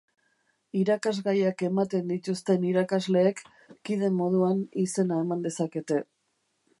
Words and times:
Irakasgaiak 0.83 1.61
ematen 1.67 2.07
dituzten 2.13 2.65
irakasleek 2.69 3.43
kide 3.91 4.09
moduan 4.23 4.65
izena 4.85 5.21
eman 5.27 5.47
dezakete. 5.49 6.05